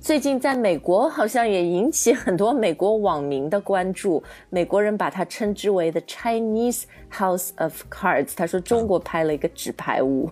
[0.00, 4.22] 最近在美国好像也引起很多美国网民的关注。
[4.50, 10.30] 美国人把它称之为 The Chinese House of Cards，他说中国拍了一个纸牌屋。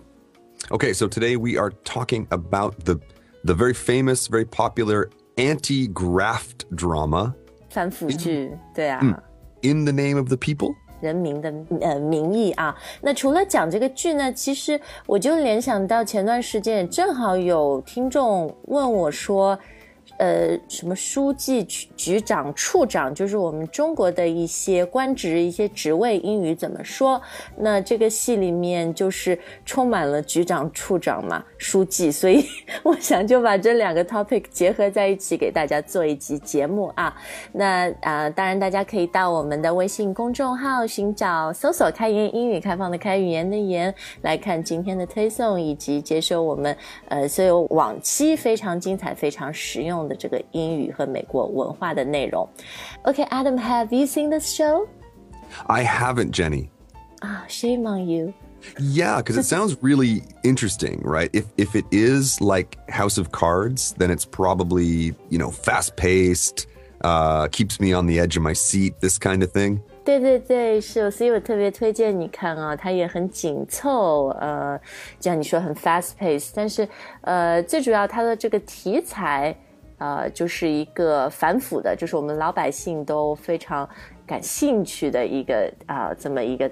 [0.69, 2.99] Okay, so today we are talking about the
[3.43, 7.33] the very famous, very popular anti-graft drama
[7.69, 8.99] 反腐剧，对啊。
[9.61, 10.73] In the Name of the People.
[11.02, 11.52] 人民的
[11.82, 12.74] 呃名义啊。
[13.02, 19.58] 那除了讲这个剧呢，其实我就联想到前段时间正好有听众问我说。
[20.18, 27.20] 呃，什么书记、局局长、处长，就是我们中国的一些官职、一些职位，英语怎么说？
[27.56, 32.44] 那这个戏里面就是充满了局长、处长嘛，书记，所以
[32.84, 37.16] 我想就把这两个 topic 结合在一起，给大家做一集节目啊。
[37.50, 46.76] 那啊、当然大家可以到我们的微信公众号寻找搜索“开言英语”，开放的开，语言的言，来看今天的推送，以及接收我们
[47.08, 52.47] 呃所有往期非常精彩、非常实用的这个英语和美国文化的内容。
[53.03, 54.87] OK，Adam，have、you seen this show？
[55.67, 56.69] I haven't, Jenny.
[57.19, 58.33] 啊、s h a m e on you。
[58.79, 61.29] Yeah, because it sounds really interesting, right?
[61.31, 66.65] If if it is like House of Cards, then it's probably you know fast paced,
[67.01, 69.79] uh, keeps me on the edge of my seat, this kind of thing.
[70.03, 74.77] 对对对，是，所以我特别推荐你看啊，它也很紧凑，呃，
[75.19, 76.87] 就像你说很 fast pace，但是
[77.21, 79.55] 呃，最主要它的这个题材，
[80.02, 83.88] 呃，就是一个反腐的，就是我们老百姓都非常
[84.26, 86.68] 感兴趣的一个啊、这么一个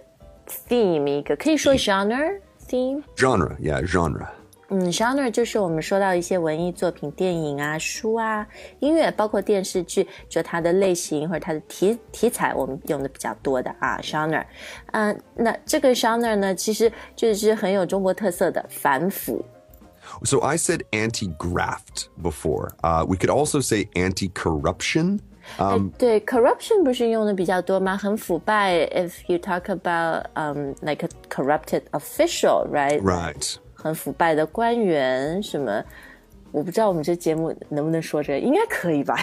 [0.69, 3.01] theme，一个可以说 genre theme。
[3.17, 4.27] Genre, yeah, genre.
[4.73, 8.45] 嗯，genre 就是我们说到一些文艺作品、电影啊、书啊、
[8.81, 14.45] 音乐，包括电视剧，就它的类型或者它的题题材，我们用的比较多的啊，genre。
[14.93, 19.45] 嗯、那这个 genre 呢，其实就是很有中国特色的反腐。
[20.24, 22.76] So I said anti-graft before.
[22.84, 25.20] Uh, we could also say anti-corruption.
[25.58, 27.96] 哎对，corruption 不是用的比较多吗？
[27.96, 28.88] 很腐败。
[28.88, 33.00] If you talk about um like a corrupted official, right?
[33.02, 33.56] Right.
[33.76, 35.84] 很腐败的官员什么。
[36.53, 39.17] 我不知道我们这节目能不能说这个，应该可以吧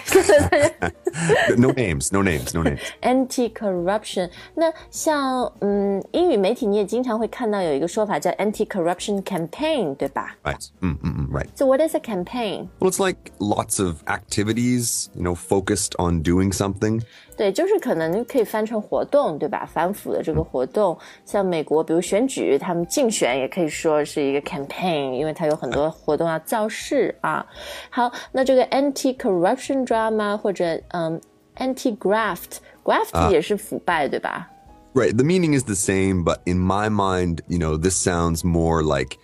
[1.56, 2.80] ？no names, no names, no names.
[3.02, 4.30] anti-corruption。
[4.54, 10.68] 那像嗯，英语媒体你也经常会看到有一个说法叫 anti-corruption campaign，对吧 Right.
[10.80, 15.34] Mm, mm, mm, right.？So what is a campaign？Well, it's like lots of activities, you know,
[15.34, 17.02] focused on doing something.
[17.36, 19.64] 对，就是可能可以翻成活动，对吧？
[19.72, 27.45] 反腐的这个活动，像美国，比如选举，他们竞选也可以说是一个 campaign，因为它有很多活动要造势啊。
[27.89, 31.19] 好，那这个 anti-corruption drama 或者嗯
[31.57, 34.49] anti-graft，graft 也是腐败，对吧？
[34.93, 35.15] Right.
[35.15, 39.17] The meaning is the same, but in my mind, you know, this sounds more like,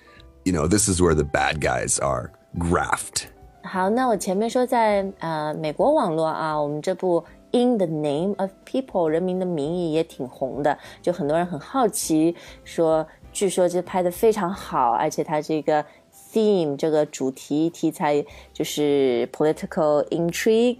[0.43, 2.31] you know, this is where the bad guys are.
[2.57, 3.25] Graft.
[3.63, 7.23] 好，那我前面说在呃美国网络啊，我们这部《
[7.57, 15.85] In the Name of People》人民的名义也挺红的，就很多人很好奇，说据说这拍的非常好，而且它这个
[16.33, 20.79] theme 这个主题题材就是 political intrigue。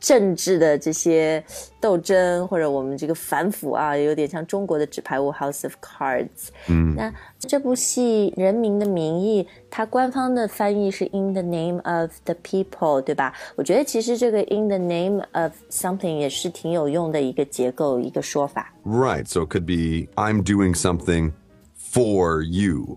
[0.00, 1.44] 政治的这些
[1.82, 6.48] 斗争，或者我们这个反腐啊，有点像中国的纸牌屋 House of Cards。
[6.70, 13.34] 嗯，那这部戏《人民的名义》，它官方的翻译是 In the Name of the People，对吧？
[13.54, 18.72] 我觉得其实这个 In the Name of Something 也是挺有用的一个结构，一个说法。
[18.82, 19.26] Right.
[19.26, 21.32] So it could be I'm doing something
[21.76, 22.96] for you.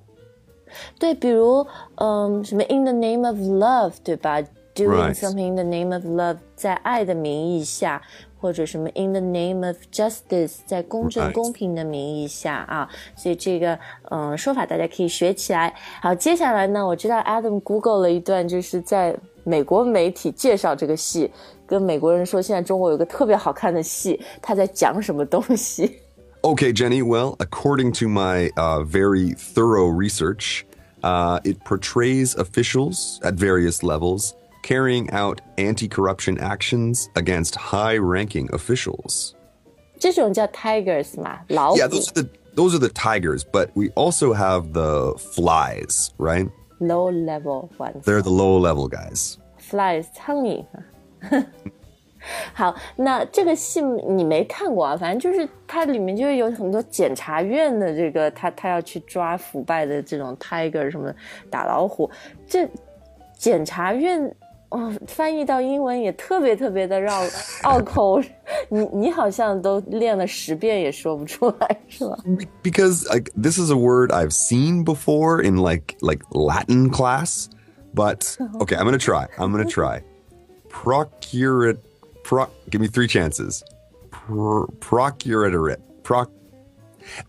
[0.98, 4.42] 对，比如嗯，什么 In the Name of Love，对吧
[4.74, 8.02] ？Doing something in the name of love，在爱的名义下，
[8.40, 13.78] 或者什么 In the name of justice，在公正公平的名义下啊，所以这个
[14.10, 15.72] 嗯说法大家可以学起来。
[16.02, 21.30] 好，接下来呢，我知道 Adam Google 了一段，就是在美国媒体介绍这个戏，
[21.68, 26.00] 跟美国人说现在中国有个特别好看的戏，他在讲什么东西。
[26.43, 27.01] Okay, Jenny.
[27.01, 30.65] Well, according to my uh, very thorough research,
[31.03, 38.49] uh, it portrays officials at various levels carrying out anti corruption actions against high ranking
[38.53, 39.35] officials.
[39.99, 44.71] 这种叫 tigers 嘛，老虎 Yeah, those are the those are the tigers, but we also have
[44.73, 46.47] the flies, right?
[46.79, 48.05] low level ones。
[48.05, 49.37] They're the low level guys.
[49.57, 50.65] flies 苍 蝇。
[52.52, 54.96] 好，那这个戏你没看过啊？
[54.96, 61.12] 反正就是它里面就是有很多检察院的这个，他他要去抓腐败的这种 tiger 什么
[61.50, 62.10] 打老虎，
[62.46, 62.68] 这
[63.36, 64.34] 检察院
[64.70, 67.22] 哦，翻译到英文也特别特别的绕
[67.62, 68.20] 拗口，
[68.68, 72.18] 你你好像都练了十遍也说不出来，是吧
[72.62, 77.46] ？because like this is a word I've seen before in like like Latin class,
[77.94, 79.28] but okay, I'm gonna try.
[79.36, 80.02] I'm gonna try.
[80.68, 81.78] Procurate,
[82.23, 82.49] proc.
[82.69, 83.63] Give me three chances.
[84.11, 86.29] Pro, procuratorate, proc.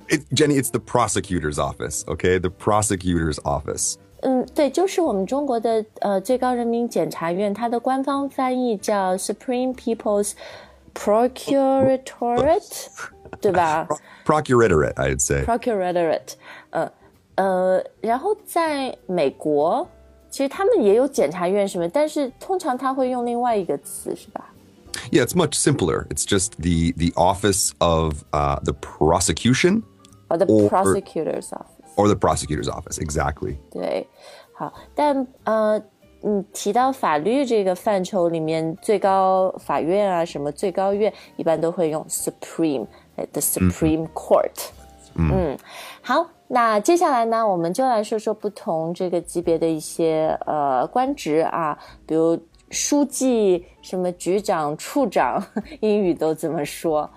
[0.08, 2.04] It, Jenny, it's the prosecutor's office.
[2.08, 3.96] Okay, the prosecutor's office.
[4.22, 10.32] 嗯，对，就是我们中国的呃最高人民检察院，它的官方翻译叫 Supreme People's
[10.94, 12.88] Procuratorate，
[13.40, 13.88] 对吧
[14.26, 15.42] Procuratorate, I'd say.
[15.44, 16.34] ？Procuratorate，
[16.68, 16.92] 呃
[17.36, 19.88] 呃，然后在美国，
[20.28, 24.52] 其实他们也有检察院什么，但是通常他会用另外一个词，是吧？
[25.10, 26.06] Yeah, it's much simpler.
[26.10, 29.82] It's just the the office of uh, the prosecution
[30.28, 31.76] 哦，The Or- Prosecutor's Office。
[31.96, 32.98] or the prosecutor's office.
[32.98, 33.56] Exactly.
[33.70, 34.06] 对，
[34.54, 35.82] 好，但呃，
[36.22, 42.86] 嗯，提到法律这个范畴里面，最高法院啊，什么最高院，一般都会用 Supreme，
[43.16, 44.70] 呃，the Supreme Court。
[45.16, 45.58] 嗯，
[46.00, 51.76] 好，那接下来呢，我们就来说说不同这个级别的一些呃官职啊，
[52.06, 52.38] 比如
[52.69, 55.45] 书记、什么局长、处长，
[55.79, 57.09] 英语都怎么说？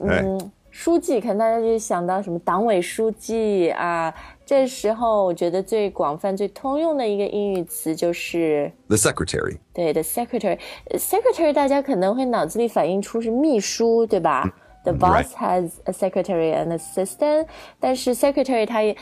[0.00, 4.14] 嗯，书记，可能大家就想到什么党委书记啊。
[4.46, 8.72] 这时候，我觉得最广泛、最通用的一个英语词就是。
[8.88, 9.58] The secretary.
[9.74, 10.58] 对，the，secretary，
[10.90, 14.50] 呃 secretary 大家可能会脑子里反映出是秘书，对吧
[14.84, 17.46] ？The boss has a secretary and assistant，
[17.78, 18.96] 但是 secretary 它也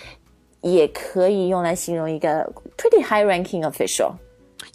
[0.62, 4.14] 也可以用来形容一个 pretty high ranking official，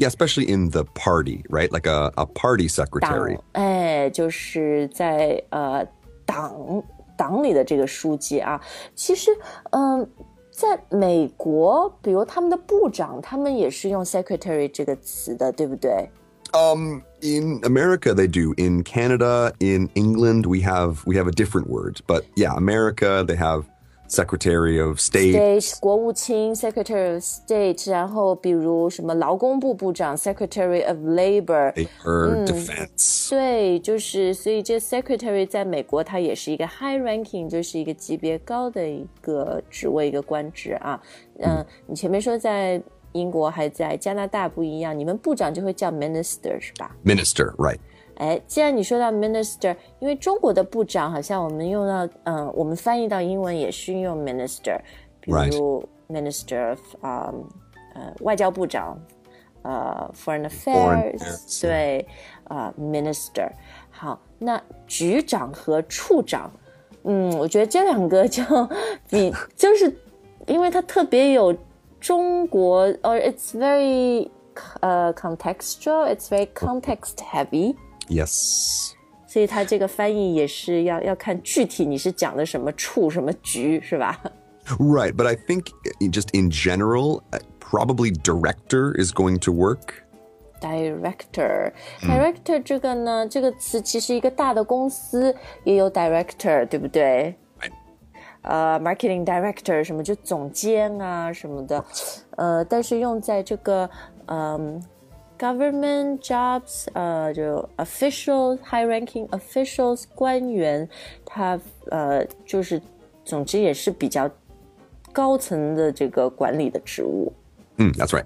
[0.00, 1.70] Yeah, especially in the party, right?
[1.72, 5.86] Like a, a party 党 secretary.，哎，就是在呃
[6.26, 6.82] 党
[7.16, 8.60] 党里的这个书记啊。
[8.94, 9.30] 其实，
[9.70, 10.06] 嗯、
[10.50, 16.10] 在美国，比如他们的部长，他们也是用 secretary 这个词的，对不对？
[16.52, 18.54] Um, in America they do.
[18.56, 22.00] In Canada, in England, we have we have a different word.
[22.06, 23.64] But yeah, America they have
[24.10, 25.34] Secretary of State.
[25.34, 31.72] State 国务卿 Secretary of State，然后比如什么劳工部部长 Secretary of Labor，
[32.04, 33.30] or defense.
[33.30, 41.02] 对，就是所以这 Secretary 在美国它也是一个 high ranking，就是一个级别高的一个职位一个官职啊。
[41.40, 42.80] 嗯，你前面说在
[43.10, 46.94] 英国还在加拿大不一样，你们部长就会叫 Minister 是吧？
[47.04, 47.78] Minister, right.
[48.21, 54.79] 哎，既然你说到 minister，因为中国的部长好像我们用到，嗯、我们翻译到英文也是用 minister，
[55.19, 57.43] 比如 minister of，嗯，
[57.95, 58.95] 呃，外交部长，
[59.63, 62.07] 呃，foreign Foreign affairs，affairs，对，
[62.43, 63.49] 啊、minister。
[63.89, 66.51] 好，那局长和处长，
[67.03, 68.43] 嗯，我觉得这两个就
[69.09, 69.91] 比就是
[70.45, 71.55] 因为它特别有
[71.99, 74.29] 中国，or it's very
[74.81, 77.75] 呃 contextual，it's very context heavy。
[78.08, 78.92] Yes.
[79.26, 84.18] 所以它这个翻译也是要要看具体你是讲的什么处什么局是吧？
[84.78, 85.66] Right, but I think
[86.00, 90.02] i- just in general, uh, probably director is going to work.
[90.60, 97.36] Director, director 这个呢，这个词其实一个大的公司也有 director，对不对？
[98.42, 101.84] 呃，marketing director 什么就总监啊什么的，
[102.36, 103.90] 呃，但是用在这个
[104.26, 104.80] 嗯、
[105.40, 110.88] government jobs，呃，就 official high ranking officials 官员，
[111.24, 111.60] 他
[111.90, 112.80] 呃就是
[113.24, 114.30] 总之也是比较
[115.12, 117.32] 高层的这个管理的职务。
[117.76, 118.24] Mm, that's right.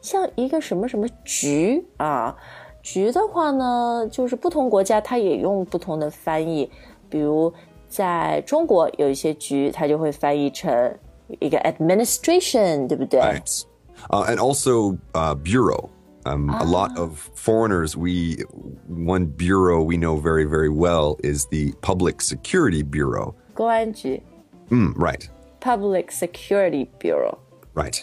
[0.00, 2.36] 像一个什么什么局啊，
[2.82, 6.70] 局的话呢，就是不同国家它也用不同的翻译，
[7.08, 7.52] 比如
[7.88, 10.96] 在中国有一些局，它就会翻译成
[11.40, 13.20] 一个 administration，对不对？
[13.20, 13.62] Right.
[14.08, 15.90] Uh, and also uh, bureau.
[16.26, 18.44] Um, A lot of foreigners, we
[18.86, 23.34] one bureau we know very very well is the Public Security Bureau.
[23.54, 24.22] 公安局
[24.68, 25.26] Mm, right,
[25.60, 27.38] Public Security Bureau，
[27.74, 28.02] right.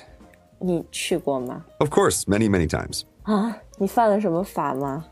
[0.60, 1.64] 你去过吗？
[1.80, 3.04] Of course, many many times.
[3.24, 5.06] 啊，你犯了什么法吗？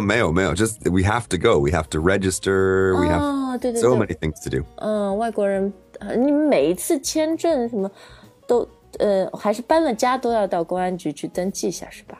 [0.00, 0.54] Mayo, mayo.
[0.54, 1.58] Just we have to go.
[1.58, 2.94] We have to register.
[3.00, 4.64] We have 哦，对对 so 对， many things to do.
[4.76, 7.90] 嗯，外国人，呃你们每一次签证什么
[8.46, 8.66] 都，
[8.99, 12.17] 呃，还是搬了家都要到公安局去登记一下，是吧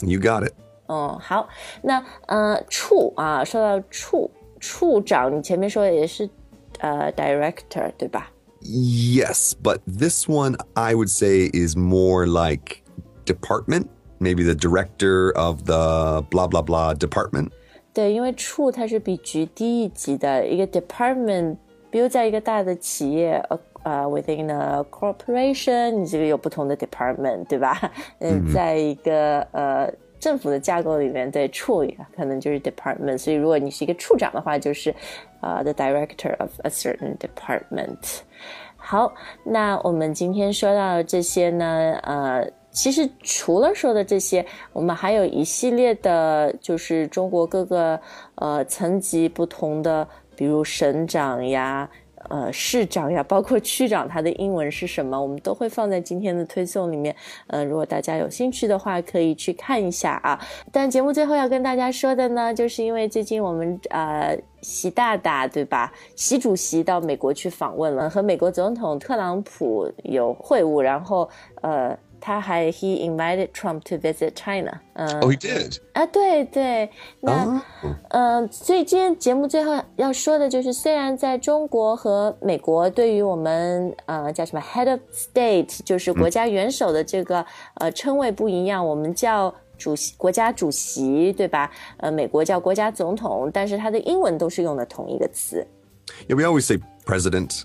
[0.00, 0.52] ？You got it.
[0.86, 1.48] 哦，好，
[1.82, 6.28] 那呃，处啊，说到处处长，你前面说的也是
[6.78, 8.30] 呃 director 对吧
[8.62, 12.82] ？Yes, but this one I would say is more like
[13.26, 13.86] department.
[14.18, 17.50] Maybe the director of the blah blah blah department.
[17.92, 21.56] 对，因为处它是比局低一级的一个 department，
[21.90, 27.80] 比如在一个大的企业，呃呃，within a corporation，你这个有不同的 department，对吧？
[28.20, 29.90] 嗯，在一个呃
[30.20, 34.94] 政府的架构里面，对处可能就是 department，所以如果你是一个处长的话，就是
[35.40, 38.20] 呃 the director of a certain department。
[38.76, 39.12] 好，
[39.44, 42.50] 那我们今天说到这些呢，呃。
[42.70, 47.98] 其实除了说的这些，我们还有一系列的，就是中国各个
[48.36, 51.88] 呃层级不同的，比如省长呀、
[52.28, 57.14] 呃市长呀，包括区长，他的英文是什么，我们都会放在今天的推送里面。
[57.46, 60.38] 呃，如果大家有兴趣的话，可以去看一下啊。
[60.72, 71.28] 但节目最后要跟大家说的呢，就是因为最近我们呃习大大对吧，习主席到美国去访问了，和美国总统特朗普有会晤，然后
[71.62, 71.96] 呃。
[72.19, 74.79] 他还 he invited Trump to visit China。
[74.93, 75.77] 嗯，Oh, he did。
[75.93, 77.61] 啊，对对，那
[78.09, 91.69] 嗯，所以今天节目最后要说的就是，虽然在中国和美国对于我们呃叫什么 head of state，就是国家元首的这个呃称谓不一样，我们叫主席国家主席，对吧？
[91.97, 95.65] 呃，美国叫国家总统，但是它的英文都是用的同一个词。
[96.27, 97.63] Yeah, we always say president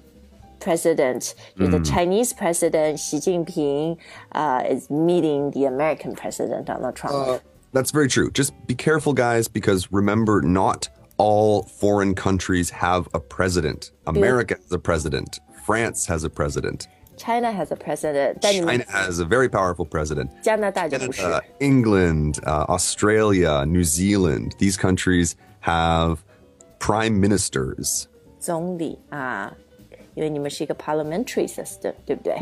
[0.62, 1.70] president, mm.
[1.70, 3.98] the Chinese president Xi Jinping
[4.32, 7.14] uh, is meeting the American president Donald Trump.
[7.14, 7.38] Uh,
[7.72, 8.30] that's very true.
[8.30, 13.92] Just be careful, guys, because remember, not all foreign countries have a president.
[14.06, 15.40] America has a president.
[15.64, 16.88] France has a president.
[17.18, 18.40] China has a president.
[18.40, 20.30] China has a very powerful president.
[20.44, 24.54] Canada, England, uh, Australia, New Zealand.
[24.58, 26.24] These countries have
[26.78, 28.08] prime ministers.
[28.38, 29.52] 总理啊，
[30.15, 32.35] 因为你们是一个 parliamentary system，对不对？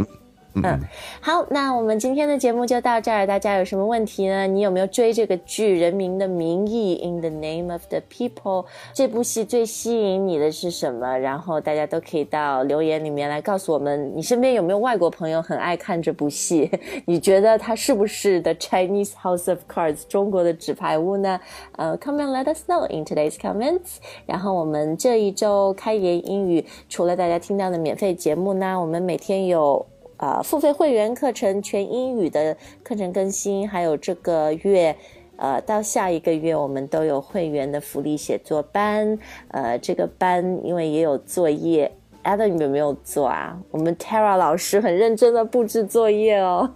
[0.53, 0.79] 嗯
[1.21, 3.25] 好，那我们今天的节目就到这儿。
[3.25, 4.45] 大家有什么问题呢？
[4.45, 11.17] 你有没有追这个剧《人民的名义》？In the name of the people，这部戏最吸引你的是什么？
[11.17, 16.69] 然后大家都可以到留言里面来告诉我们，你身边有没有外国朋友很爱看这部戏？
[17.07, 21.39] 你觉得它是不是 The Chinese House of Cards 中国的纸牌屋呢？
[21.77, 23.99] 呃，Come and let us know in today's comments。
[24.25, 29.85] 然后我们这一周开言英语，除了大家听到的免费节目呢，我们每天有。
[30.21, 34.95] 啊，付费会员课程全英语的课程更新，还有这个月，
[35.37, 39.17] 呃，到下一个月我们都有会员的福利写作班。
[39.47, 41.91] 呃，这个班因为也有作业
[42.23, 43.59] ，Adam 有没有做啊？
[43.71, 46.71] 我们 Tara 老师很认真的布置作业哦。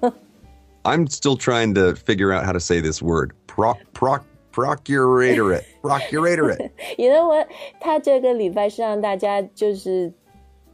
[0.81, 3.29] I'm still trying to figure out how to say this word.
[3.45, 4.21] Proc proc
[4.51, 6.71] procuratorate procuratorate.
[6.97, 7.47] you know what？
[7.79, 10.11] 他这个礼拜是让大家就是。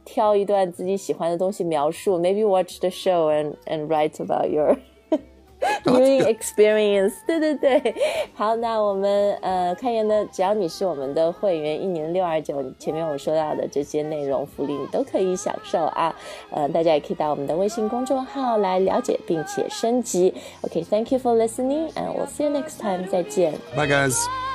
[0.04, 4.76] 挑一段自己喜欢的东西描述，maybe watch the show and and write about your
[5.84, 7.12] viewing experience。
[7.26, 7.94] 对对对，
[8.34, 16.14] 好，那我们呃开言的，只要你是我们的会员，一年六二九，前面我说到的这些内容福利你都可以享受啊。
[16.50, 20.34] 呃，大家也可以到我们的微信公众号来了解并且升级。
[20.62, 23.06] OK，thank、okay, you for listening，and we'll see you next time。
[23.06, 23.52] 再见。
[23.76, 24.51] Bye guys。